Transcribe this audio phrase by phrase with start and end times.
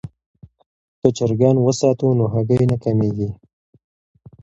[0.99, 3.29] که چرګان وساتو نو هګۍ نه کمیږي.